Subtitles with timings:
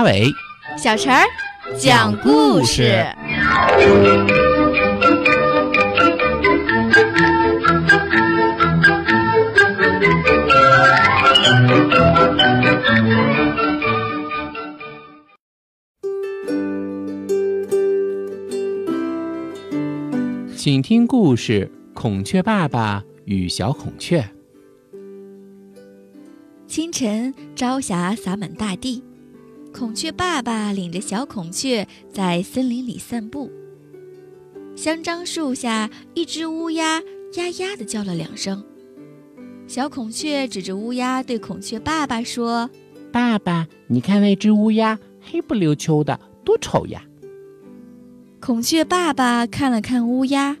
[0.00, 0.32] 阿伟、
[0.78, 1.22] 小陈儿
[1.78, 3.04] 讲故事。
[20.56, 24.22] 请听故事《孔雀爸爸与小孔雀》。
[26.66, 29.04] 清晨，朝霞洒满大地，
[29.72, 33.50] 孔雀爸爸领着小孔雀在森林里散步。
[34.74, 37.00] 香樟树下，一只乌鸦
[37.34, 38.64] 呀呀地叫了两声。
[39.66, 42.68] 小孔雀指着乌鸦对孔雀爸爸说
[43.12, 47.04] ：“爸爸，你看那只乌鸦，黑不溜秋的，多丑呀！”
[48.40, 50.56] 孔雀爸爸看了看乌鸦，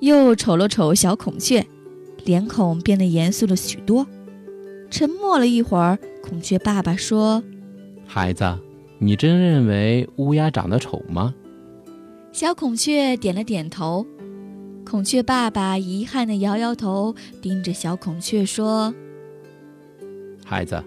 [0.00, 1.66] 又瞅了瞅小孔雀，
[2.24, 4.06] 脸孔变得严肃了许多。
[4.90, 7.42] 沉默了一会儿，孔雀爸爸说
[8.12, 8.58] ：“孩子，
[8.98, 11.32] 你真认为乌鸦长得丑吗？”
[12.34, 14.04] 小孔雀点了点头。
[14.84, 18.92] 孔雀爸爸遗憾地摇摇头，盯着小孔雀说
[20.44, 20.82] ：“孩子，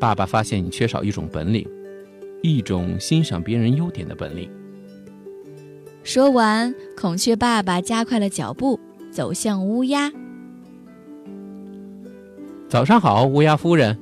[0.00, 1.68] 爸爸发现你缺少一种本领，
[2.42, 4.50] 一种欣赏别人优点的本领。”
[6.02, 10.10] 说完，孔雀爸爸加快了脚步，走向乌鸦。
[12.66, 13.94] 早上好，乌鸦夫人。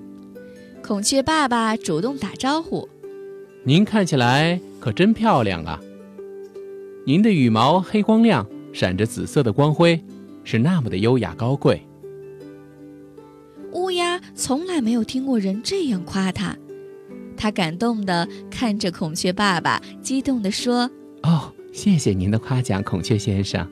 [0.91, 2.89] 孔雀爸爸主动打招呼
[3.63, 5.79] ：“您看起来可真漂亮啊！
[7.07, 10.03] 您的羽毛黑光亮，闪着紫色的光辉，
[10.43, 11.81] 是那么的优雅高贵。”
[13.71, 16.57] 乌鸦从来没有听过人这样夸它，
[17.37, 20.91] 它感动地看着孔雀爸爸，激动地说
[21.23, 23.65] ：“哦。”谢谢您的夸奖，孔雀先生。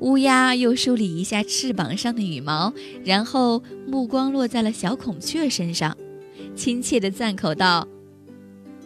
[0.00, 5.96] 乌鸦又梳理一下翅膀上的羽毛，然后目光落在了小孔雀身上，
[6.58, 7.86] 亲切地赞口道：“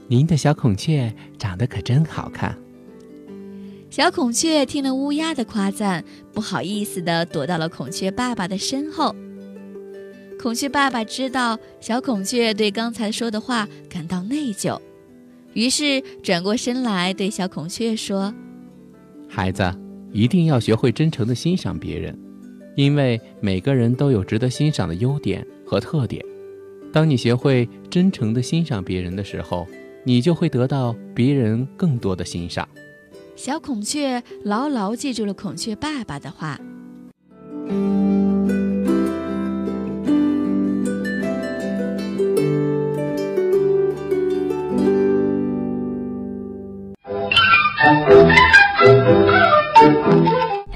[0.07, 2.55] 您的小孔雀长得可真好看。”
[3.89, 9.17] 小孔雀听了乌鸦的夸赞，不好意思地躲到了孔雀爸爸的身后。
[10.39, 14.79] 孔雀爸爸知道小孔雀对刚才说的话感到内疚。
[15.55, 18.35] 于是转过身来对小孔雀说
[19.31, 19.63] ：“孩子，
[20.13, 22.19] 一定要学会真诚地欣赏别人，
[22.77, 26.23] 因为每个人都有值得欣赏的优点和特点。
[26.93, 29.67] 当你学会真诚地欣赏别人的时候，
[30.05, 32.69] 你就会得到别人更多的欣赏。”
[33.35, 36.61] 小孔雀牢牢记住了孔雀爸爸的话。